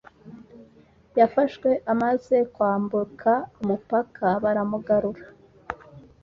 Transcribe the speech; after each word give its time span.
Yafashwe 1.19 1.69
amaze 1.93 2.37
kwambuka 2.53 3.31
umupaka 3.61 4.27
baramugarura 4.43 5.23